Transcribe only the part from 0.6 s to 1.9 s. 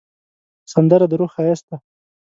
سندره د روح ښایست دی